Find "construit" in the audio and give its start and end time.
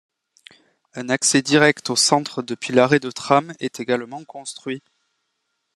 4.23-4.81